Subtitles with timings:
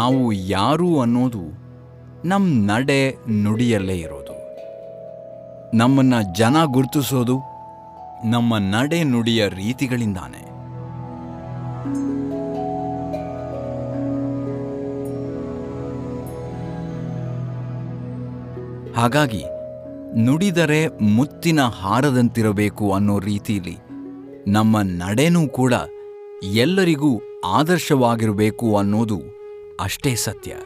[0.00, 1.44] ನಾವು ಯಾರು ಅನ್ನೋದು
[2.28, 4.34] ನಮ್ಮ ನಡೆ ನುಡಿಯಲ್ಲೇ ಇರೋದು.
[5.76, 7.36] ನಮ್ಮನ್ನು ಜನ ಗುರುತಿಸೋದು
[8.24, 10.50] ನಮ್ಮ ನಡೆ ನುಡಿಯ ರೀತಿಗಳಿಂದಾನೆ.
[18.92, 19.44] ಹಾಗಾಗಿ
[20.24, 23.76] ನುಡಿದರೆ ಮುತ್ತಿನ ಹಾರದಂತಿರಬೇಕು ಅನ್ನೋ ರೀತಿಯಲ್ಲಿ
[24.48, 25.74] ನಮ್ಮ ನಡೆನೂ ಕೂಡ
[26.54, 29.39] ಎಲ್ಲರಿಗೂ ಆದರ್ಶವಾಗಿರಬೇಕು ಅನ್ನೋದು
[29.80, 30.56] ಅಷ್ಟೇ ಸತ್ಯ.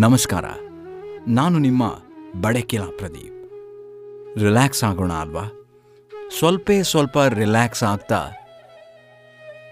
[0.00, 0.44] ನಮಸ್ಕಾರ.
[1.28, 1.98] ನಾನು ನಿಮ್ಮ
[2.40, 3.34] ಬಡಕಿಲ ಪ್ರದೀಪ್.
[4.38, 5.68] ರಿಲ್ಯಾಕ್ಸ್ ಆಗೋಣ ಅಲ್ವಾ?
[6.38, 8.30] ಸ್ವಲ್ಪೇ ಸ್ವಲ್ಪ ರಿಲ್ಯಾಕ್ಸ್ ಆಗ್ತಾ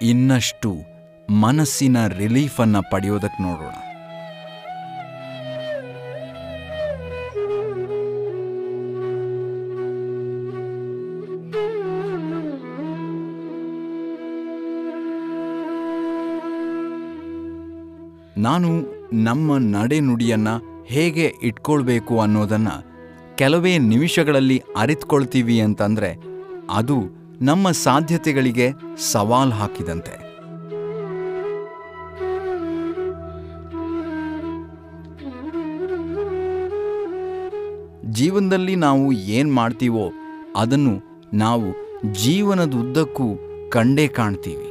[0.03, 0.77] ಇನ್ನಷ್ಟು
[1.31, 3.86] ಮನಸ್ಸಿನ ರಿಲೀಫನ್ನು ಪಡೆಯೋದಕ್ಕೆ ನೋಡೋಣ.
[18.47, 18.71] ನಾನು
[19.23, 20.55] ನಮ್ಮ ನಡೆನುಡಿಯನ್ನು
[20.87, 22.77] ಹೇಗೆ ಇಟ್ಕೊಳ್ಬೇಕು ಅನ್ನೋದನ್ನು
[23.37, 26.11] ಕೆಲವೇ ನಿಮಿಷಗಳಲ್ಲಿ ಅರಿತ್ಕೊಳ್ತೀವಿ ಅಂತಂದರೆ
[26.71, 26.97] ಅದು
[27.41, 28.69] ನಮ್ಮ ಸಾಧ್ಯತೆಗಳಿಗೆ
[29.13, 30.15] ಸವಾಲು ಹಾಕಿದಂತೆ.
[38.19, 40.05] ಜೀವನದಲ್ಲಿ ನಾವು ಏನು ಮಾಡ್ತೀವೋ
[40.57, 40.95] ಅದನ್ನು
[41.35, 41.69] ನಾವು
[42.23, 43.27] ಜೀವನದ ಉದ್ದಕ್ಕೂ
[43.71, 44.69] ಕಂಡೇ ಕಾಣ್ತೀವಿ.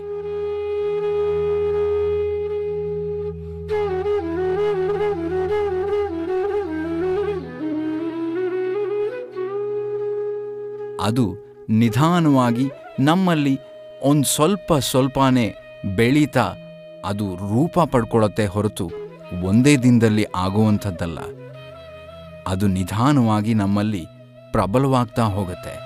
[11.05, 11.35] ಅದು
[11.69, 13.59] ನಿಧಾನವಾಗಿ ನಮ್ಮಲ್ಲಿ
[14.03, 15.55] ಒಂದು ಸ್ವಲ್ಪ ಸ್ವಲ್ಪನೇ
[15.95, 16.53] ಬೆಳೀತಾ
[17.05, 18.91] ಅದು ರೂಪ ಪಡ್ಕೊಳ್ಳುತ್ತೆ ಹೊರತು
[19.43, 21.19] ಒಂದೇ ದಿನದಲ್ಲಿ ಆಗುವಂಥದ್ದಲ್ಲ.
[22.47, 24.07] ಅದು ನಿಧಾನವಾಗಿ ನಮ್ಮಲ್ಲಿ
[24.51, 25.85] ಪ್ರಬಲವಾಗ್ತಾ ಹೋಗುತ್ತೆ.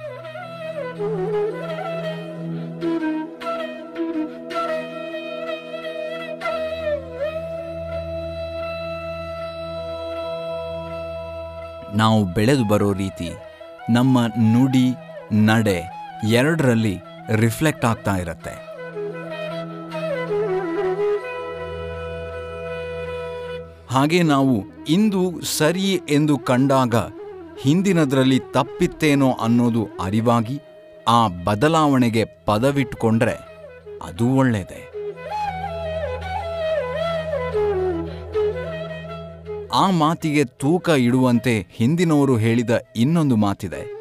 [11.97, 13.29] ನಾವು ಬೆಳೆದು ಬರೋ ರೀತಿ
[13.90, 15.84] ನಮ್ಮ ನುಡಿ ನಡೆ
[16.29, 17.00] ಎರಡರಲ್ಲಿ
[17.35, 18.69] ರಿಫ್ಲೆಕ್ಟ್ ಆಗ್ತಾ ಇರುತ್ತೆ.
[23.91, 26.95] ಹಾಗೆ ನಾವು ಇಂದು ಸರಿ ಎಂದು ಕಂಡಾಗ
[27.62, 30.62] ಹಿಂದಿನದರಲ್ಲಿ ತಪ್ಪಿತ್ತೇನೋ ಅನ್ನೋದು ಅರಿವಾಗಿ
[31.07, 33.38] ಆ ಬದಲಾವಣೆಗೆ ಪದವಿಟ್ಕೊಂಡ್ರೆ
[34.03, 34.85] ಅದು ಒಳ್ಳೆಯದೇ
[39.73, 43.98] ಆ ಮಾತಿಗೆ ತೂಕ ಇಡುವಂತೆ ಹಿಂದಿನವರು ಹೇಳಿದ ಇನ್ನೊಂದು ಮಾತಿದೆ.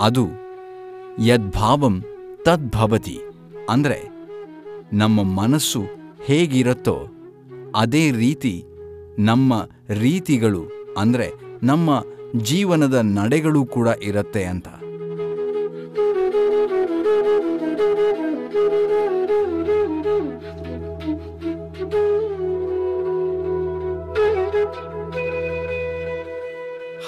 [0.00, 0.28] ಅದು
[1.24, 2.04] ಯದ್ಭಾವಂ
[2.44, 3.20] ತದ್ಭವತಿ.
[3.70, 4.08] ಅಂದ್ರೆ
[4.92, 5.84] ನಮ್ಮ ಮನಸ್ಸು
[6.24, 7.06] ಹೇಗಿರುತ್ತೋ
[7.76, 8.64] ಅದೇ ರೀತಿ
[9.18, 11.30] ನಮ್ಮ ರೀತಿಗಳು, ಅಂದ್ರೆ
[11.62, 12.04] ನಮ್ಮ
[12.36, 14.68] ಜೀವನದ ನಡೆಗಳು ಕೂಡ ಇರುತ್ತೆ ಅಂತ.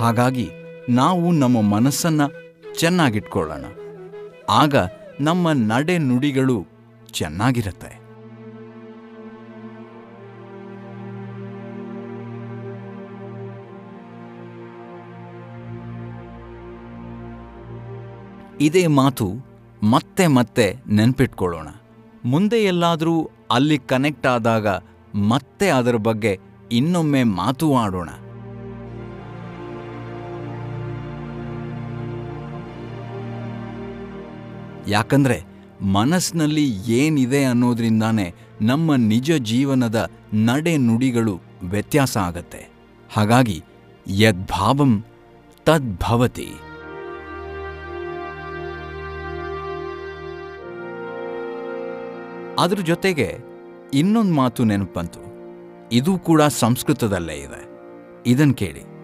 [0.00, 0.50] ಹಾಗಾಗಿ
[0.88, 2.20] ನಾವು ನಮ್ಮ ಮನಸ್ಸನ್ನ
[2.78, 3.64] ಚೆನ್ನಾಗಿಟ್ಕೊಳ್ಳೋಣ.
[4.50, 4.74] ಆಗ
[5.20, 6.66] ನಮ್ಮ ನಡೆ ನುಡಿಗಳು
[7.10, 8.06] ಚೆನ್ನಾಗಿರುತ್ತೆ.
[18.60, 19.28] ಇದೇ ಮಾತು
[19.90, 21.68] ಮತ್ತೆ ಮತ್ತೆ ನೆನ್ಪಿಟ್ಕೊಳ್ಳೋಣ.
[22.24, 24.68] ಮುಂದೆ ಎಲ್ಲಾದರೂ ಅಲ್ಲಿ ಕನೆಕ್ಟ್ ಆದಾಗ
[25.28, 26.38] ಮತ್ತೆ ಅದರ ಬಗ್ಗೆ
[26.72, 28.08] ಇನ್ನೊಮ್ಮೆ ಮಾತು ಆಡೋಣ
[34.88, 35.42] ಯಾಕಂದ್ರೆ
[35.82, 42.70] ಮನಸ್ಸಿನಲ್ಲಿ ಏನಿದೆ ಅನ್ನೋದ್ರಿಂದಾನೆ ನಮ್ಮ ನಿಜ ಜೀವನದ ನಡೆ ನುಡಿಗಳು ವ್ಯತ್ಯಾಸ ಆಗತ್ತೆ.
[43.12, 43.64] ಹಾಗಾಗಿ
[44.08, 45.04] ಯದ್ಭಾವಂ
[45.64, 46.48] ತದ್ಭವತಿ
[52.58, 53.38] ಅದ್ರ ಜೊತೆಗೆ
[53.94, 55.20] ಇನ್ನೊಂದು ಮಾತು ನೆನಪಂತು.
[55.92, 57.68] ಇದು ಕೂಡ ಸಂಸ್ಕೃತದಲ್ಲೇ ಇದೆ.
[58.26, 58.96] ಇದನ್ನು ಕೇಳಿ.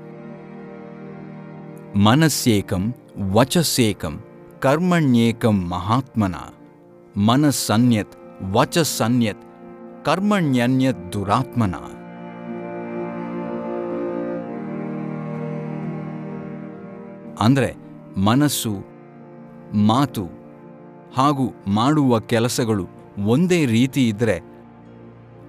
[1.99, 4.25] ಮನಸ್ಸೇಕಂ ವಚಸ್ಸೇಕಂ
[4.63, 6.35] ಕರ್ಮಣ್ಯೇಕಂ ಮಹಾತ್ಮನ.
[7.17, 8.13] ಮನಸ್ಸನ್ಯತ್,
[8.53, 9.43] ವಚಸ್ಸನ್ಯತ್,
[10.05, 11.75] ಕರ್ಮಣ್ಯನ್ಯತ್ ದುರಾತ್ಮನ.
[17.45, 17.75] ಅಂದರೆ
[18.21, 18.75] ಮನಸ್ಸು,
[19.75, 20.27] ಮಾತು
[21.17, 22.89] ಹಾಗೂ ಮಾಡುವ ಕೆಲಸಗಳು
[23.27, 24.43] ಒಂದೇ ರೀತಿ ಇದ್ದರೆ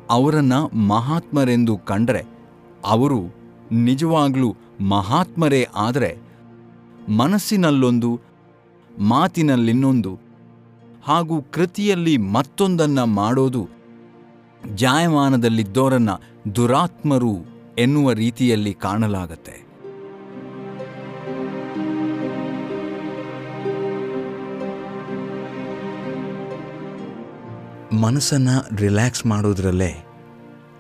[0.10, 0.54] ಅವರನ್ನ
[0.88, 2.26] ಮಹಾತ್ಮರೆಂದು ಕಂಡರೆ
[2.86, 3.36] ಅವರು
[3.72, 6.18] ನಿಜವಾಗ್ಲೂ ಮಹಾತ್ಮರೇ ಆದರೆ
[7.10, 8.33] ಮನಸ್ಸಿನಲ್ಲೊಂದು
[9.00, 10.20] ಮಾತಿನಲ್ಲಿನ್ನೊಂದು
[11.04, 13.70] ಹಾಗೂ ಕೃತಿಯಲ್ಲಿ ಮತ್ತೊಂದನ್ನ ಮಾಡೋದು
[14.76, 16.10] ಜಾಯಮಾನದಲ್ಲಿದ್ದೋರನ್ನ
[16.56, 17.34] ದುರಾತ್ಮರು
[17.78, 19.74] ಎನ್ನುವ ರೀತಿಯಲ್ಲಿ ಕಾಣಲಾಗತ್ತೆ.
[28.02, 30.06] ಮನಸ್ಸನ್ನು ರಿಲ್ಯಾಕ್ಸ್ ಮಾಡೋದ್ರಲ್ಲೇ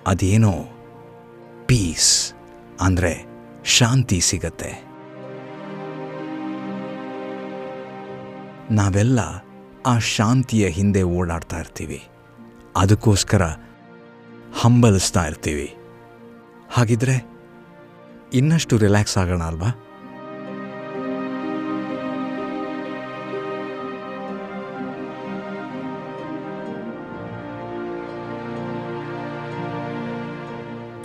[0.07, 0.53] ಅದೇನೋ
[1.65, 2.33] ಪೀಸ್
[2.81, 3.25] ಅಂದರೆ
[3.63, 4.92] ಶಾಂತಿ ಸಿಗತ್ತೆ.
[8.71, 9.19] ನಾವೆಲ್ಲ
[9.85, 12.03] ಆ ಶಾಂತಿಯ ಹಿಂದೆ ಓಡಾಡ್ತಾ ಇರ್ತೀವಿ.
[12.77, 13.41] ಅದಕ್ಕೋಸ್ಕರ
[14.61, 15.75] ಹಂಬಲಿಸ್ತಾ ಇರ್ತೀವಿ.
[16.71, 17.31] ಹಾಗಿದ್ರೆ
[18.33, 19.79] ಇನ್ನಷ್ಟು ರಿಲ್ಯಾಕ್ಸ್ ಆಗೋಣ ಅಲ್ವಾ?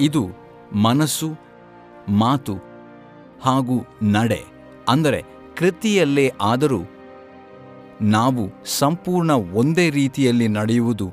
[0.00, 0.28] ಇದು
[0.74, 1.34] ಮನಸ್ಸು,
[2.08, 2.56] ಮಾತು
[3.42, 4.44] ಹಾಗೂ ನಡೆ.
[4.88, 5.24] ಅಂದರೆ
[5.56, 6.97] ಕೃತಿಯಲ್ಲೇ ಆದರೂ
[8.02, 11.12] ನಾವು ಸಂಪೂರ್ಣ ಒಂದೇ ರೀತಿಯಲ್ಲಿ ನಡೆಯುವುದು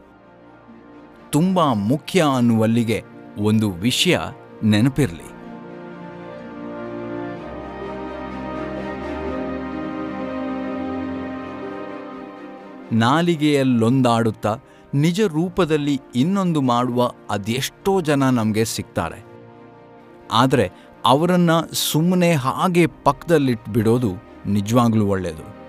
[1.32, 3.04] ತುಂಬ ಮುಖ್ಯ ಅನ್ನುವಲ್ಲಿಗೆ
[3.38, 4.20] ಒಂದು ವಿಷಯ
[4.64, 5.36] ನೆನಪಿರಲಿ.
[12.92, 14.58] ನಾಲಿಗೆಯಲ್ಲೊಂದಾಡುತ್ತಾ
[14.94, 19.26] ನಿಜ ರೂಪದಲ್ಲಿ ಇನ್ನೊಂದು ಮಾಡುವ ಅದೆಷ್ಟೋ ಜನ ನಮಗೆ ಸಿಗ್ತಾರೆ.
[20.32, 20.72] ಆದರೆ
[21.06, 24.12] ಅವರನ್ನು ಸುಮ್ಮನೆ ಹಾಗೆ ಪಕ್ಕದಲ್ಲಿಟ್ಬಿಡೋದು
[24.46, 25.65] ನಿಜವಾಗ್ಲೂ ಒಳ್ಳೆಯದು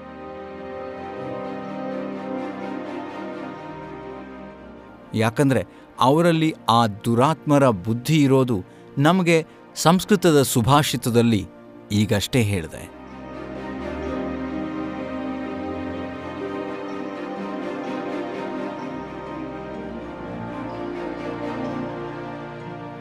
[5.19, 5.67] ಯಾಕಂದರೆ
[6.01, 8.65] ಅವರಲ್ಲಿ ಆ ದುರಾತ್ಮರ ಬುದ್ಧಿ ಇರೋದು
[8.99, 11.47] ನಮಗೆ ಸಂಸ್ಕೃತದ ಸುಭಾಷಿತದಲ್ಲಿ
[11.93, 12.97] ಈಗಷ್ಟೇ ಹೇಳಿದೆ.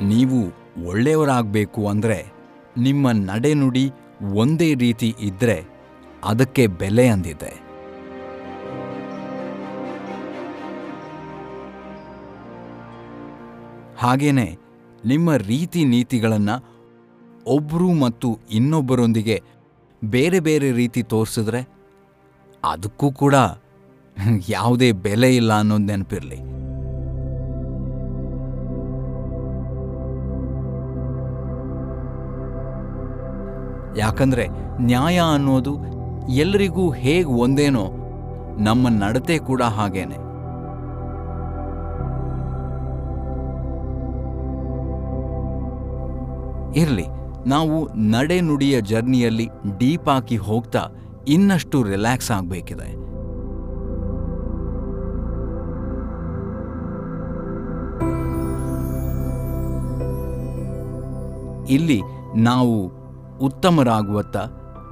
[0.01, 0.39] ನೀವು
[0.88, 2.17] ಒಳ್ಳೆಯವರಾಗಬೇಕು ಅಂದರೆ
[2.77, 3.91] ನಿಮ್ಮ ನಡೆನುಡಿ
[4.33, 5.57] ಒಂದೇ ರೀತಿ ಇದ್ದರೆ
[6.23, 7.64] ಅದಕ್ಕೆ ಬೆಲೆ ಅಂದಿದೆ
[14.06, 14.48] ಹಾಗೇನೆ
[15.06, 16.56] ನಿಮ್ಮ ರೀತಿ ನೀತಿಗಳನ್ನು
[17.48, 19.38] ಒಬ್ಬರು ಮತ್ತು ಇನ್ನೊಬ್ಬರೊಂದಿಗೆ
[20.04, 21.62] ಬೇರೆ ಬೇರೆ ರೀತಿ ತೋರಿಸಿದ್ರೆ
[22.63, 23.36] ಅದಕ್ಕೂ ಕೂಡ
[24.50, 26.40] ಯಾವುದೇ ಬೆಲೆ ಇಲ್ಲ ಅನ್ನೋದು ನೆನಪಿರಲಿ.
[34.00, 34.46] ಯಾಕಂದ್ರೆ
[34.81, 35.74] ನ್ಯಾಯ ಅನ್ನೋದು
[36.36, 37.86] ಎಲ್ಲರಿಗೂ ಹೇಗೆ ಒಂದೇನೋ
[38.63, 40.18] ನಮ್ಮ ನಡತೆ ಕೂಡ ಹಾಗೇನೆ.
[46.75, 47.06] ಇರಲಿ,
[47.48, 50.83] ನಾವು ನಡೆನುಡಿಯ ಜರ್ನಿಯಲ್ಲಿ ಡೀಪ್ ಆಗಿ ಹೋಗ್ತಾ
[51.27, 52.89] ಇನ್ನಷ್ಟು ರಿಲ್ಯಾಕ್ಸ್ ಆಗಬೇಕಿದೆ.
[61.74, 62.01] ಇಲ್ಲಿ
[62.36, 62.75] ನಾವು
[63.38, 64.38] ಉತ್ತಮರಾಗುವತ್ತ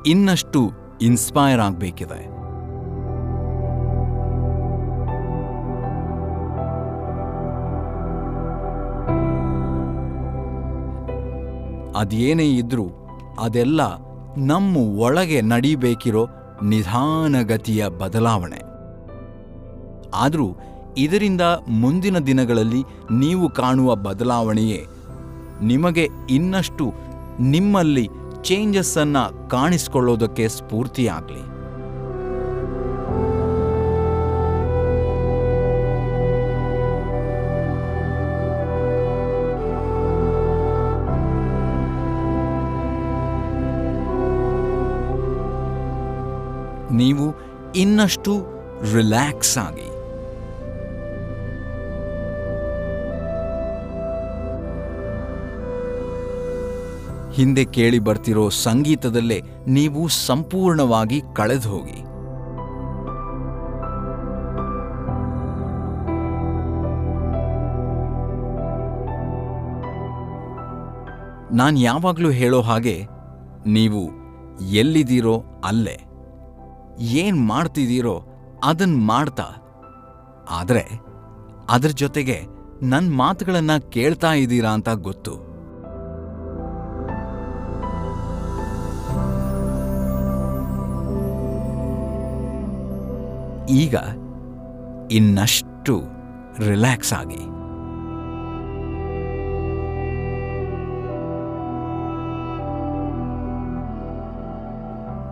[0.07, 0.71] ಇನ್ನಷ್ಟು
[1.01, 2.42] ಇನ್ಸ್ಪೈರ್ ಆಗಬೇಕಿದೆ.
[11.95, 12.85] ಅದೇನೇ ಇದ್ರೂ
[13.39, 13.81] ಅದೆಲ್ಲ
[14.37, 16.27] ನಮ್ಮ ಒಳಗೆ ನಡೀಬೇಕಿರೋ
[16.63, 18.61] ನಿಧಾನಗತಿಯ ಬದಲಾವಣೆ.
[20.15, 20.57] ಆದರೂ
[20.97, 24.85] ಇದರಿಂದ ಮುಂದಿನ ದಿನಗಳಲ್ಲಿ ನೀವು ಕಾಣುವ ಬದಲಾವಣೆಯೇ
[25.61, 26.93] ನಿಮಗೆ ಇನ್ನಷ್ಟು
[27.39, 28.09] ನಿಮ್ಮಲ್ಲಿ
[28.43, 31.52] ಚೇಂಜಸ್ಸನ್ನು ಕಾಣಿಸ್ಕೊಳ್ಳೋದಕ್ಕೆ ಸ್ಫೂರ್ತಿಯಾಗಲಿ.
[46.93, 47.35] ನೀವು
[47.75, 48.33] ಇನ್ನಷ್ಟು
[48.93, 49.89] ರಿಲ್ಯಾಕ್ಸ್ ಆಗಿ.
[57.35, 61.99] ಹಿಂದೆ ಕೇಳಿ ಬರ್ತಿರೋ ಸಂಗೀತದಲ್ಲೇ ನೀವು ಸಂಪೂರ್ಣವಾಗಿ ಕಳೆದು ಹೋಗಿ.
[71.55, 73.07] ನಾನು ಯಾವಾಗಲೂ ಹೇಳೋ ಹಾಗೆ
[73.67, 74.01] ನೀವು
[74.61, 76.12] ಎಲ್ಲಿದ್ದೀರೋ ಅಲ್ಲೇ.
[76.99, 78.23] ಏನು ಮಾಡ್ತಿದ್ದೀರೋ
[78.63, 79.45] ಅದನ್ನು ಮಾಡ್ತಾ.
[80.49, 80.99] ಆದರೆ
[81.69, 82.45] ಅದ್ರ ಜೊತೆಗೆ
[82.83, 85.53] ನನ್ನ ಮಾತುಗಳನ್ನು ಕೇಳ್ತಾ ಇದ್ದೀರಾ ಅಂತ ಗೊತ್ತು.
[93.69, 93.95] ಈಗ
[95.11, 96.01] ಇನ್ನಷ್ಟು
[96.67, 97.62] ರಿಲ್ಯಾಕ್ಸ್ ಆಗಿ.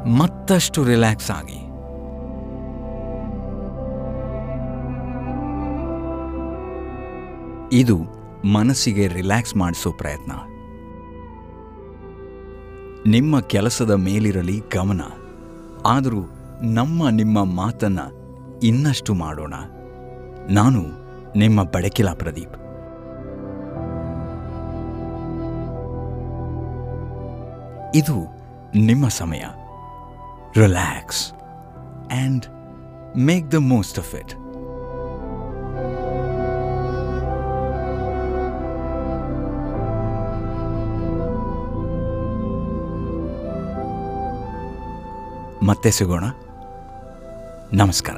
[0.08, 1.72] ಮತ್ತಷ್ಟು ರಿಲ್ಯಾಕ್ಸ್ ಆಗಿ.
[7.82, 7.98] ಇದು
[8.48, 10.32] ಮನಸ್ಸಿಗೆ ರಿಲ್ಯಾಕ್ಸ್ ಮಾಡಿಸೋ ಪ್ರಯತ್ನ.
[13.10, 15.02] ನಿಮ್ಮ ಕೆಲಸದ ಮೇಲಿರಲಿ ಗಮನ.
[15.86, 16.30] ಆದರೂ
[16.62, 18.00] ನಮ್ಮ ನಿಮ್ಮ ಮಾತನ್ನ
[18.64, 19.54] ಇನ್ನಷ್ಟು ಮಾಡೋಣ.
[20.50, 20.82] ನಾನು
[21.38, 22.56] ನಿಮ್ಮ ಬಡಕಿಲ ಪ್ರದೀಪ್.
[27.96, 28.28] ಇದು
[28.76, 29.44] ನಿಮ್ಮ ಸಮಯ.
[30.56, 31.34] relax,
[32.10, 32.48] and
[33.16, 34.30] make the most of it.
[45.68, 46.26] ಮತ್ತೆ ಸಿಗೋಣ
[47.74, 48.18] ನಮಸ್ಕಾರ